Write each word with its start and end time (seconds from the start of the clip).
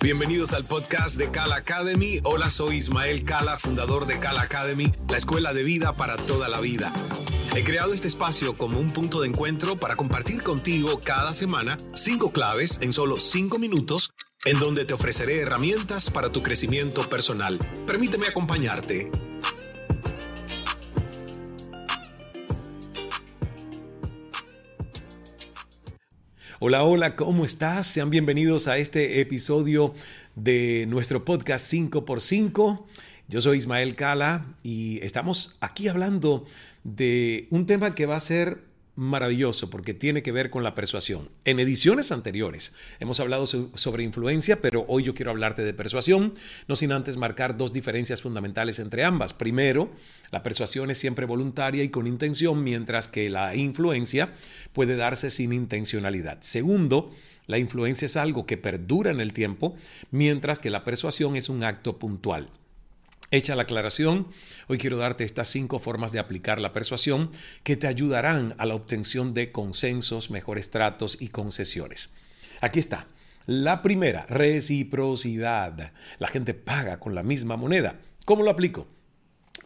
Bienvenidos 0.00 0.52
al 0.52 0.64
podcast 0.64 1.18
de 1.18 1.28
Kala 1.28 1.56
Academy. 1.56 2.20
Hola, 2.22 2.50
soy 2.50 2.76
Ismael 2.76 3.24
Kala, 3.24 3.58
fundador 3.58 4.06
de 4.06 4.20
Kala 4.20 4.42
Academy, 4.42 4.92
la 5.08 5.16
escuela 5.16 5.52
de 5.52 5.64
vida 5.64 5.96
para 5.96 6.16
toda 6.16 6.48
la 6.48 6.60
vida. 6.60 6.92
He 7.56 7.64
creado 7.64 7.92
este 7.92 8.06
espacio 8.06 8.56
como 8.56 8.78
un 8.78 8.92
punto 8.92 9.20
de 9.20 9.26
encuentro 9.26 9.74
para 9.74 9.96
compartir 9.96 10.44
contigo 10.44 11.00
cada 11.02 11.32
semana 11.32 11.76
cinco 11.94 12.30
claves 12.30 12.78
en 12.80 12.92
solo 12.92 13.18
cinco 13.18 13.58
minutos 13.58 14.12
en 14.44 14.60
donde 14.60 14.84
te 14.84 14.94
ofreceré 14.94 15.40
herramientas 15.40 16.10
para 16.10 16.30
tu 16.30 16.44
crecimiento 16.44 17.02
personal. 17.08 17.58
Permíteme 17.84 18.28
acompañarte. 18.28 19.10
Hola, 26.60 26.82
hola, 26.82 27.14
¿cómo 27.14 27.44
estás? 27.44 27.86
Sean 27.86 28.10
bienvenidos 28.10 28.66
a 28.66 28.78
este 28.78 29.20
episodio 29.20 29.94
de 30.34 30.86
nuestro 30.88 31.24
podcast 31.24 31.72
5x5. 31.72 32.84
Yo 33.28 33.40
soy 33.40 33.58
Ismael 33.58 33.94
Cala 33.94 34.56
y 34.64 34.98
estamos 35.04 35.56
aquí 35.60 35.86
hablando 35.86 36.44
de 36.82 37.46
un 37.50 37.64
tema 37.66 37.94
que 37.94 38.06
va 38.06 38.16
a 38.16 38.20
ser 38.20 38.64
maravilloso 38.98 39.70
porque 39.70 39.94
tiene 39.94 40.24
que 40.24 40.32
ver 40.32 40.50
con 40.50 40.64
la 40.64 40.74
persuasión. 40.74 41.30
En 41.44 41.60
ediciones 41.60 42.10
anteriores 42.10 42.74
hemos 42.98 43.20
hablado 43.20 43.46
sobre 43.46 44.02
influencia, 44.02 44.60
pero 44.60 44.84
hoy 44.88 45.04
yo 45.04 45.14
quiero 45.14 45.30
hablarte 45.30 45.62
de 45.62 45.72
persuasión, 45.72 46.34
no 46.66 46.74
sin 46.74 46.90
antes 46.90 47.16
marcar 47.16 47.56
dos 47.56 47.72
diferencias 47.72 48.22
fundamentales 48.22 48.80
entre 48.80 49.04
ambas. 49.04 49.34
Primero, 49.34 49.92
la 50.32 50.42
persuasión 50.42 50.90
es 50.90 50.98
siempre 50.98 51.26
voluntaria 51.26 51.84
y 51.84 51.90
con 51.90 52.08
intención, 52.08 52.64
mientras 52.64 53.06
que 53.06 53.30
la 53.30 53.54
influencia 53.54 54.34
puede 54.72 54.96
darse 54.96 55.30
sin 55.30 55.52
intencionalidad. 55.52 56.38
Segundo, 56.40 57.14
la 57.46 57.58
influencia 57.58 58.06
es 58.06 58.16
algo 58.16 58.46
que 58.46 58.56
perdura 58.56 59.12
en 59.12 59.20
el 59.20 59.32
tiempo, 59.32 59.76
mientras 60.10 60.58
que 60.58 60.70
la 60.70 60.84
persuasión 60.84 61.36
es 61.36 61.48
un 61.48 61.62
acto 61.62 62.00
puntual. 62.00 62.50
Hecha 63.30 63.54
la 63.54 63.64
aclaración, 63.64 64.28
hoy 64.68 64.78
quiero 64.78 64.96
darte 64.96 65.22
estas 65.22 65.48
cinco 65.48 65.78
formas 65.80 66.12
de 66.12 66.18
aplicar 66.18 66.58
la 66.62 66.72
persuasión 66.72 67.30
que 67.62 67.76
te 67.76 67.86
ayudarán 67.86 68.54
a 68.56 68.64
la 68.64 68.74
obtención 68.74 69.34
de 69.34 69.52
consensos, 69.52 70.30
mejores 70.30 70.70
tratos 70.70 71.20
y 71.20 71.28
concesiones. 71.28 72.14
Aquí 72.62 72.78
está. 72.78 73.06
La 73.44 73.82
primera, 73.82 74.24
reciprocidad. 74.30 75.92
La 76.18 76.28
gente 76.28 76.54
paga 76.54 77.00
con 77.00 77.14
la 77.14 77.22
misma 77.22 77.58
moneda. 77.58 78.00
¿Cómo 78.24 78.42
lo 78.42 78.50
aplico? 78.50 78.86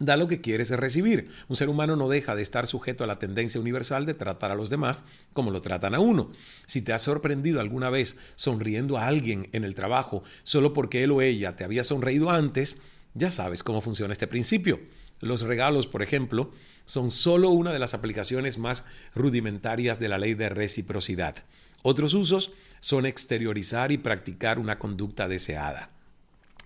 Da 0.01 0.17
lo 0.17 0.27
que 0.27 0.41
quieres 0.41 0.71
recibir. 0.71 1.31
Un 1.47 1.55
ser 1.55 1.69
humano 1.69 1.95
no 1.95 2.09
deja 2.09 2.35
de 2.35 2.43
estar 2.43 2.67
sujeto 2.67 3.05
a 3.05 3.07
la 3.07 3.21
tendencia 3.21 3.61
universal 3.61 4.07
de 4.07 4.15
tratar 4.15 4.51
a 4.51 4.57
los 4.57 4.71
demás 4.71 5.05
como 5.33 5.53
lo 5.53 5.63
tratan 5.63 5.95
a 5.95 6.01
uno. 6.01 6.33
Si 6.67 6.83
te 6.83 6.93
has 6.93 7.03
sorprendido 7.03 7.61
alguna 7.61 7.91
vez 7.91 8.17
sonriendo 8.35 8.99
a 8.99 9.07
alguien 9.07 9.49
en 9.53 9.63
el 9.63 9.77
trabajo 9.77 10.25
solo 10.43 10.73
porque 10.73 11.05
él 11.05 11.13
o 11.13 11.23
ella 11.23 11.55
te 11.55 11.63
había 11.63 11.85
sonreído 11.85 12.31
antes, 12.31 12.81
ya 13.15 13.31
sabes 13.31 13.63
cómo 13.63 13.81
funciona 13.81 14.13
este 14.13 14.27
principio. 14.27 14.81
Los 15.21 15.43
regalos, 15.43 15.87
por 15.87 16.03
ejemplo, 16.03 16.53
son 16.85 17.11
solo 17.11 17.51
una 17.51 17.73
de 17.73 17.79
las 17.79 17.95
aplicaciones 17.95 18.59
más 18.59 18.85
rudimentarias 19.15 20.01
de 20.01 20.09
la 20.09 20.19
ley 20.19 20.35
de 20.35 20.49
reciprocidad. 20.49 21.45
Otros 21.83 22.15
usos 22.15 22.53
son 22.81 23.07
exteriorizar 23.07 23.93
y 23.93 23.99
practicar 23.99 24.59
una 24.59 24.79
conducta 24.79 25.29
deseada. 25.29 25.91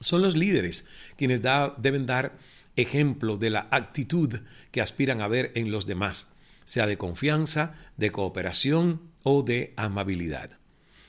Son 0.01 0.23
los 0.23 0.37
líderes 0.37 0.87
quienes 1.17 1.43
deben 1.43 2.07
dar 2.07 2.39
ejemplo 2.77 3.39
de 3.39 3.51
la 3.51 3.69
actitud 3.71 4.41
que 4.71 4.81
aspiran 4.81 5.21
a 5.21 5.29
ver 5.29 5.53
en 5.55 5.71
los 5.71 5.87
demás, 5.87 6.29
sea 6.65 6.87
de 6.87 6.99
confianza, 6.99 7.75
de 7.97 8.11
cooperación 8.11 9.01
o 9.23 9.43
de 9.43 9.73
amabilidad. 9.77 10.59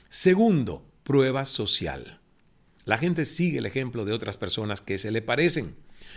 Segundo, 0.08 0.86
prueba 1.02 1.44
social. 1.44 2.20
La 2.88 2.96
gente 2.96 3.26
sigue 3.26 3.58
el 3.58 3.66
ejemplo 3.66 4.06
de 4.06 4.14
otras 4.14 4.38
personas 4.38 4.80
que 4.80 4.96
se 4.96 5.10
le 5.10 5.20
parecen. 5.20 5.76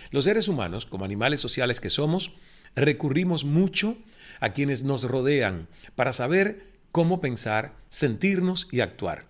Los 0.09 0.23
seres 0.23 0.47
humanos, 0.47 0.85
como 0.85 1.03
animales 1.03 1.41
sociales 1.41 1.81
que 1.81 1.89
somos, 1.89 2.37
recurrimos 2.77 3.43
mucho 3.43 3.97
a 4.39 4.53
quienes 4.53 4.85
nos 4.85 5.03
rodean 5.03 5.67
para 5.97 6.13
saber 6.13 6.67
cómo 6.93 7.19
pensar, 7.19 7.75
sentirnos 7.89 8.69
y 8.71 8.79
actuar. 8.79 9.27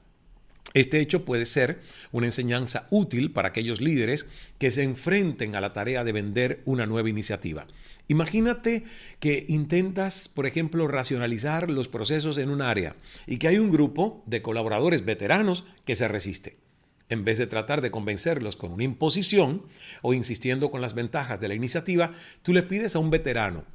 Este 0.76 1.00
hecho 1.00 1.26
puede 1.26 1.48
ser 1.48 1.82
una 2.12 2.28
enseñanza 2.28 2.86
útil 2.92 3.32
para 3.32 3.48
aquellos 3.48 3.82
líderes 3.82 4.28
que 4.60 4.70
se 4.70 4.84
enfrenten 4.84 5.56
a 5.56 5.62
la 5.62 5.74
tarea 5.74 6.04
de 6.04 6.12
vender 6.12 6.62
una 6.66 6.86
nueva 6.86 7.10
iniciativa. 7.10 7.66
Imagínate 8.08 8.84
que 9.20 9.48
intentas, 9.50 10.30
por 10.30 10.46
ejemplo, 10.46 10.88
racionalizar 10.88 11.72
los 11.72 11.88
procesos 11.88 12.38
en 12.38 12.52
un 12.52 12.62
área 12.62 12.96
y 13.26 13.38
que 13.38 13.48
hay 13.48 13.58
un 13.58 13.72
grupo 13.72 14.24
de 14.28 14.44
colaboradores 14.44 15.04
veteranos 15.04 15.66
que 15.86 15.96
se 15.96 16.08
resiste. 16.08 16.71
En 17.12 17.26
vez 17.26 17.38
de 17.38 17.46
tratar 17.46 17.82
de 17.82 17.92
convencerlos 17.92 18.56
con 18.56 18.72
una 18.72 18.86
imposición 18.86 19.64
o 20.02 20.14
insistiendo 20.14 20.72
con 20.72 20.80
las 20.80 20.94
ventajas 20.94 21.42
de 21.42 21.50
la 21.50 21.56
iniciativa, 21.56 22.14
tú 22.42 22.54
le 22.54 22.64
pides 22.64 22.96
a 22.96 23.00
un 23.00 23.10
veterano 23.10 23.66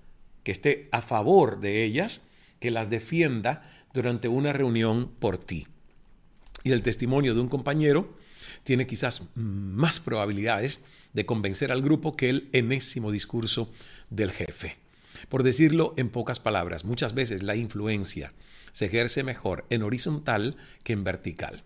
que 0.43 0.53
esté 0.53 0.89
a 0.91 1.03
favor 1.03 1.61
de 1.61 1.85
ellas, 1.85 2.29
que 2.61 2.71
las 2.71 2.89
defienda 2.89 3.61
durante 3.93 4.29
una 4.29 4.55
reunión 4.55 5.13
por 5.19 5.37
ti. 5.37 5.67
Y 6.65 6.73
el 6.73 6.81
testimonio 6.81 7.35
de 7.35 7.43
un 7.43 7.49
compañero 7.51 8.17
tiene 8.65 8.87
quizás 8.87 9.25
más 9.35 10.01
probabilidades 10.01 10.83
de 11.13 11.27
convencer 11.27 11.73
al 11.73 11.83
grupo 11.83 12.17
que 12.17 12.31
el 12.31 12.49
enésimo 12.55 13.13
discurso 13.13 13.71
del 14.09 14.33
jefe. 14.33 14.79
Por 15.29 15.43
decirlo 15.43 15.93
en 15.99 16.09
pocas 16.09 16.41
palabras, 16.41 16.87
muchas 16.87 17.13
veces 17.13 17.43
la 17.43 17.55
influencia 17.55 18.33
se 18.73 18.87
ejerce 18.87 19.25
mejor 19.25 19.67
en 19.69 19.83
horizontal 19.83 20.57
que 20.85 20.95
en 20.95 21.05
vertical. 21.05 21.65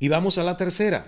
Y 0.00 0.08
vamos 0.08 0.38
a 0.38 0.42
la 0.42 0.56
tercera, 0.56 1.04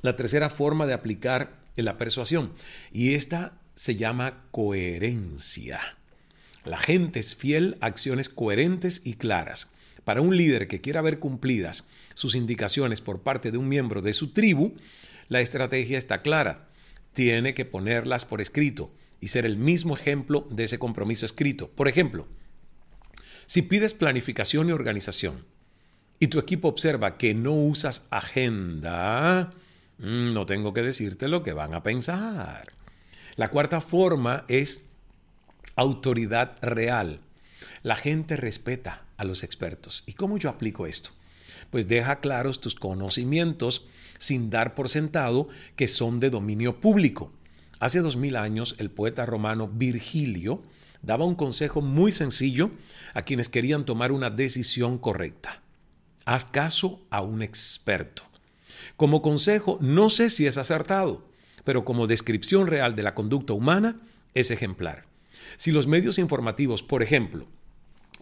la 0.00 0.16
tercera 0.16 0.50
forma 0.50 0.86
de 0.86 0.94
aplicar 0.94 1.60
la 1.76 1.98
persuasión. 1.98 2.54
Y 2.90 3.14
esta 3.14 3.60
se 3.74 3.94
llama 3.94 4.46
coherencia. 4.50 5.98
La 6.64 6.78
gente 6.78 7.20
es 7.20 7.36
fiel 7.36 7.76
a 7.80 7.86
acciones 7.86 8.28
coherentes 8.28 9.02
y 9.04 9.14
claras. 9.14 9.72
Para 10.04 10.22
un 10.22 10.36
líder 10.36 10.66
que 10.66 10.80
quiera 10.80 11.02
ver 11.02 11.18
cumplidas 11.18 11.88
sus 12.14 12.34
indicaciones 12.34 13.02
por 13.02 13.22
parte 13.22 13.50
de 13.50 13.58
un 13.58 13.68
miembro 13.68 14.00
de 14.00 14.14
su 14.14 14.32
tribu, 14.32 14.74
la 15.28 15.42
estrategia 15.42 15.98
está 15.98 16.22
clara. 16.22 16.68
Tiene 17.12 17.52
que 17.52 17.66
ponerlas 17.66 18.24
por 18.24 18.40
escrito 18.40 18.92
y 19.20 19.28
ser 19.28 19.44
el 19.44 19.58
mismo 19.58 19.94
ejemplo 19.94 20.46
de 20.50 20.64
ese 20.64 20.78
compromiso 20.78 21.26
escrito. 21.26 21.68
Por 21.68 21.86
ejemplo, 21.86 22.26
si 23.46 23.62
pides 23.62 23.94
planificación 23.94 24.70
y 24.70 24.72
organización, 24.72 25.44
y 26.18 26.28
tu 26.28 26.38
equipo 26.38 26.68
observa 26.68 27.18
que 27.18 27.34
no 27.34 27.52
usas 27.52 28.06
agenda, 28.10 29.50
mm, 29.98 30.32
no 30.32 30.46
tengo 30.46 30.72
que 30.72 30.82
decirte 30.82 31.28
lo 31.28 31.42
que 31.42 31.52
van 31.52 31.74
a 31.74 31.82
pensar. 31.82 32.72
La 33.36 33.48
cuarta 33.48 33.80
forma 33.80 34.44
es 34.48 34.86
autoridad 35.74 36.56
real. 36.62 37.20
La 37.82 37.96
gente 37.96 38.36
respeta 38.36 39.04
a 39.16 39.24
los 39.24 39.42
expertos. 39.42 40.04
¿Y 40.06 40.14
cómo 40.14 40.38
yo 40.38 40.48
aplico 40.48 40.86
esto? 40.86 41.10
Pues 41.70 41.88
deja 41.88 42.20
claros 42.20 42.60
tus 42.60 42.74
conocimientos 42.74 43.86
sin 44.18 44.48
dar 44.50 44.74
por 44.74 44.88
sentado 44.88 45.48
que 45.76 45.88
son 45.88 46.20
de 46.20 46.30
dominio 46.30 46.80
público. 46.80 47.32
Hace 47.78 48.00
dos 48.00 48.16
mil 48.16 48.36
años 48.36 48.74
el 48.78 48.90
poeta 48.90 49.26
romano 49.26 49.68
Virgilio 49.68 50.62
daba 51.02 51.26
un 51.26 51.34
consejo 51.34 51.82
muy 51.82 52.10
sencillo 52.10 52.70
a 53.12 53.22
quienes 53.22 53.50
querían 53.50 53.84
tomar 53.84 54.12
una 54.12 54.30
decisión 54.30 54.96
correcta. 54.98 55.62
Haz 56.26 56.44
caso 56.44 57.06
a 57.08 57.22
un 57.22 57.40
experto. 57.40 58.24
Como 58.96 59.22
consejo, 59.22 59.78
no 59.80 60.10
sé 60.10 60.28
si 60.28 60.46
es 60.46 60.58
acertado, 60.58 61.24
pero 61.64 61.84
como 61.84 62.08
descripción 62.08 62.66
real 62.66 62.96
de 62.96 63.04
la 63.04 63.14
conducta 63.14 63.52
humana, 63.52 64.00
es 64.34 64.50
ejemplar. 64.50 65.04
Si 65.56 65.70
los 65.70 65.86
medios 65.86 66.18
informativos, 66.18 66.82
por 66.82 67.04
ejemplo, 67.04 67.46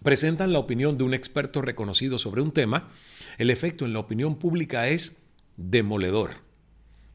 presentan 0.02 0.52
la 0.52 0.58
opinión 0.58 0.98
de 0.98 1.04
un 1.04 1.14
experto 1.14 1.62
reconocido 1.62 2.18
sobre 2.18 2.42
un 2.42 2.52
tema, 2.52 2.90
el 3.38 3.48
efecto 3.48 3.86
en 3.86 3.94
la 3.94 4.00
opinión 4.00 4.38
pública 4.38 4.86
es 4.88 5.22
demoledor. 5.56 6.32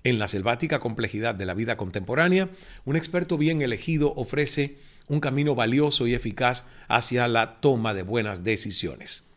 En 0.04 0.18
la 0.18 0.28
selvática 0.28 0.80
complejidad 0.80 1.36
de 1.36 1.46
la 1.46 1.54
vida 1.54 1.78
contemporánea, 1.78 2.50
un 2.86 2.96
experto 2.96 3.38
bien 3.38 3.62
elegido 3.62 4.12
ofrece 4.16 4.80
un 5.08 5.20
camino 5.20 5.54
valioso 5.54 6.08
y 6.08 6.16
eficaz 6.16 6.66
hacia 6.88 7.28
la 7.28 7.62
toma 7.62 7.94
de 7.94 8.02
buenas 8.02 8.44
decisiones. 8.44 9.29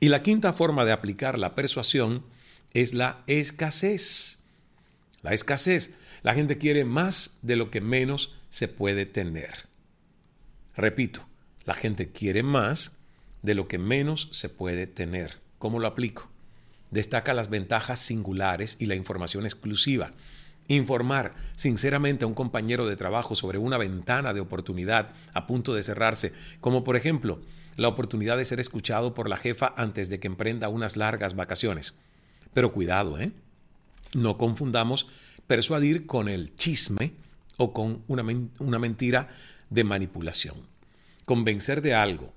Y 0.00 0.08
la 0.08 0.22
quinta 0.22 0.52
forma 0.52 0.84
de 0.84 0.92
aplicar 0.92 1.38
la 1.38 1.54
persuasión 1.54 2.24
es 2.72 2.92
la 2.94 3.22
escasez. 3.26 4.38
La 5.22 5.32
escasez. 5.32 5.94
La 6.22 6.34
gente 6.34 6.58
quiere 6.58 6.84
más 6.84 7.38
de 7.42 7.56
lo 7.56 7.70
que 7.70 7.80
menos 7.80 8.34
se 8.48 8.68
puede 8.68 9.06
tener. 9.06 9.66
Repito, 10.76 11.26
la 11.64 11.74
gente 11.74 12.10
quiere 12.10 12.42
más 12.42 12.98
de 13.42 13.54
lo 13.54 13.68
que 13.68 13.78
menos 13.78 14.28
se 14.32 14.48
puede 14.48 14.86
tener. 14.86 15.38
¿Cómo 15.58 15.78
lo 15.78 15.86
aplico? 15.86 16.28
Destaca 16.90 17.32
las 17.32 17.48
ventajas 17.48 17.98
singulares 17.98 18.76
y 18.78 18.86
la 18.86 18.94
información 18.94 19.44
exclusiva. 19.44 20.12
Informar 20.68 21.34
sinceramente 21.54 22.24
a 22.24 22.28
un 22.28 22.34
compañero 22.34 22.86
de 22.86 22.96
trabajo 22.96 23.34
sobre 23.34 23.58
una 23.58 23.78
ventana 23.78 24.34
de 24.34 24.40
oportunidad 24.40 25.12
a 25.32 25.46
punto 25.46 25.74
de 25.74 25.82
cerrarse, 25.82 26.32
como 26.60 26.84
por 26.84 26.96
ejemplo 26.96 27.40
la 27.76 27.88
oportunidad 27.88 28.36
de 28.36 28.44
ser 28.44 28.60
escuchado 28.60 29.14
por 29.14 29.28
la 29.28 29.36
jefa 29.36 29.74
antes 29.76 30.08
de 30.08 30.18
que 30.18 30.26
emprenda 30.26 30.68
unas 30.68 30.96
largas 30.96 31.36
vacaciones. 31.36 31.98
Pero 32.54 32.72
cuidado, 32.72 33.18
¿eh? 33.18 33.32
No 34.14 34.38
confundamos 34.38 35.08
persuadir 35.46 36.06
con 36.06 36.28
el 36.28 36.56
chisme 36.56 37.12
o 37.56 37.72
con 37.72 38.02
una, 38.08 38.24
una 38.58 38.78
mentira 38.78 39.28
de 39.70 39.84
manipulación. 39.84 40.56
Convencer 41.24 41.82
de 41.82 41.94
algo 41.94 42.32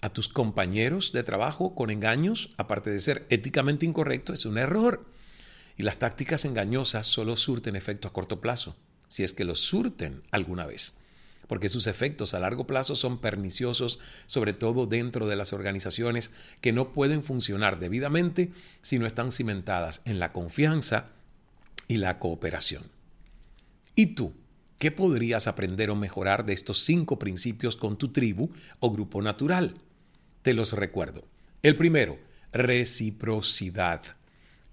a 0.00 0.10
tus 0.10 0.28
compañeros 0.28 1.12
de 1.12 1.22
trabajo 1.22 1.74
con 1.74 1.90
engaños, 1.90 2.54
aparte 2.56 2.90
de 2.90 3.00
ser 3.00 3.26
éticamente 3.30 3.84
incorrecto, 3.84 4.32
es 4.32 4.46
un 4.46 4.58
error. 4.58 5.04
Y 5.76 5.82
las 5.82 5.98
tácticas 5.98 6.44
engañosas 6.44 7.06
solo 7.06 7.36
surten 7.36 7.76
efecto 7.76 8.08
a 8.08 8.12
corto 8.12 8.40
plazo, 8.40 8.76
si 9.06 9.22
es 9.22 9.32
que 9.32 9.44
los 9.44 9.60
surten 9.60 10.22
alguna 10.30 10.66
vez, 10.66 10.98
porque 11.48 11.68
sus 11.68 11.88
efectos 11.88 12.34
a 12.34 12.40
largo 12.40 12.66
plazo 12.66 12.94
son 12.94 13.20
perniciosos, 13.20 13.98
sobre 14.26 14.52
todo 14.52 14.86
dentro 14.86 15.26
de 15.26 15.34
las 15.34 15.52
organizaciones 15.52 16.30
que 16.60 16.72
no 16.72 16.92
pueden 16.92 17.24
funcionar 17.24 17.80
debidamente 17.80 18.52
si 18.82 19.00
no 19.00 19.06
están 19.06 19.32
cimentadas 19.32 20.02
en 20.04 20.20
la 20.20 20.32
confianza 20.32 21.08
y 21.88 21.96
la 21.96 22.20
cooperación. 22.20 22.84
¿Y 23.96 24.14
tú? 24.14 24.34
¿Qué 24.78 24.92
podrías 24.92 25.48
aprender 25.48 25.90
o 25.90 25.96
mejorar 25.96 26.46
de 26.46 26.52
estos 26.52 26.78
cinco 26.84 27.18
principios 27.18 27.74
con 27.74 27.98
tu 27.98 28.08
tribu 28.12 28.50
o 28.78 28.92
grupo 28.92 29.20
natural? 29.22 29.74
Te 30.42 30.54
los 30.54 30.72
recuerdo. 30.72 31.24
El 31.62 31.74
primero, 31.76 32.18
reciprocidad. 32.52 34.02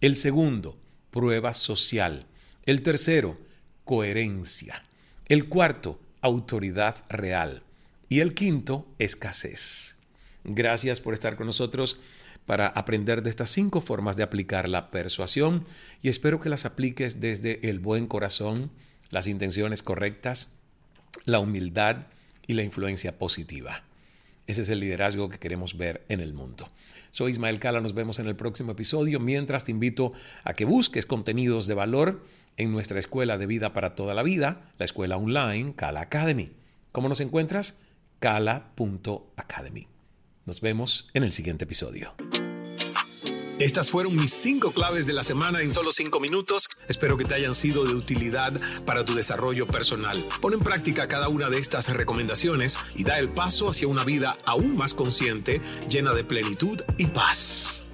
El 0.01 0.15
segundo, 0.15 0.77
prueba 1.09 1.55
social. 1.55 2.27
El 2.65 2.83
tercero, 2.83 3.39
coherencia. 3.83 4.83
El 5.27 5.49
cuarto, 5.49 5.99
autoridad 6.25 7.03
real. 7.07 7.61
Y 8.09 8.19
el 8.19 8.33
quinto, 8.33 8.87
escasez. 8.97 9.95
Gracias 10.43 10.99
por 10.99 11.13
estar 11.13 11.35
con 11.35 11.45
nosotros 11.45 11.99
para 12.45 12.67
aprender 12.67 13.21
de 13.21 13.29
estas 13.29 13.51
cinco 13.51 13.79
formas 13.79 14.15
de 14.15 14.23
aplicar 14.23 14.67
la 14.67 14.91
persuasión 14.91 15.63
y 16.01 16.09
espero 16.09 16.39
que 16.39 16.49
las 16.49 16.65
apliques 16.65 17.19
desde 17.19 17.69
el 17.69 17.79
buen 17.79 18.07
corazón, 18.07 18.71
las 19.09 19.27
intenciones 19.27 19.83
correctas, 19.83 20.53
la 21.25 21.39
humildad 21.39 22.07
y 22.47 22.53
la 22.53 22.63
influencia 22.63 23.17
positiva. 23.17 23.83
Ese 24.47 24.61
es 24.61 24.69
el 24.69 24.79
liderazgo 24.79 25.29
que 25.29 25.39
queremos 25.39 25.77
ver 25.77 26.05
en 26.09 26.21
el 26.21 26.33
mundo. 26.33 26.69
Soy 27.11 27.31
Ismael 27.31 27.59
Cala, 27.59 27.81
nos 27.81 27.93
vemos 27.93 28.19
en 28.19 28.27
el 28.27 28.35
próximo 28.35 28.73
episodio. 28.73 29.19
Mientras 29.19 29.65
te 29.65 29.71
invito 29.71 30.13
a 30.43 30.53
que 30.53 30.65
busques 30.65 31.05
contenidos 31.05 31.65
de 31.65 31.73
valor 31.73 32.21
en 32.57 32.71
nuestra 32.71 32.99
escuela 32.99 33.37
de 33.37 33.45
vida 33.45 33.73
para 33.73 33.95
toda 33.95 34.13
la 34.13 34.23
vida, 34.23 34.71
la 34.77 34.85
escuela 34.85 35.17
online 35.17 35.75
Cala 35.75 36.01
Academy. 36.01 36.49
¿Cómo 36.91 37.09
nos 37.09 37.21
encuentras? 37.21 37.79
cala.academy. 38.19 39.87
Nos 40.45 40.61
vemos 40.61 41.09
en 41.13 41.23
el 41.23 41.31
siguiente 41.31 41.65
episodio. 41.65 42.15
Estas 43.59 43.89
fueron 43.89 44.15
mis 44.15 44.33
cinco 44.33 44.71
claves 44.71 45.07
de 45.07 45.13
la 45.13 45.23
semana 45.23 45.61
en 45.61 45.71
solo 45.71 45.93
cinco 45.93 46.19
minutos. 46.19 46.67
Espero 46.89 47.15
que 47.15 47.23
te 47.23 47.35
hayan 47.35 47.55
sido 47.55 47.85
de 47.85 47.93
utilidad 47.93 48.51
para 48.85 49.05
tu 49.05 49.15
desarrollo 49.15 49.65
personal. 49.65 50.27
Pon 50.41 50.53
en 50.53 50.59
práctica 50.59 51.07
cada 51.07 51.29
una 51.29 51.49
de 51.49 51.59
estas 51.59 51.87
recomendaciones 51.87 52.77
y 52.95 53.05
da 53.05 53.17
el 53.17 53.29
paso 53.29 53.69
hacia 53.69 53.87
una 53.87 54.03
vida 54.03 54.37
aún 54.45 54.75
más 54.75 54.93
consciente, 54.93 55.61
llena 55.89 56.13
de 56.13 56.25
plenitud 56.25 56.81
y 56.97 57.07
paz. 57.07 57.84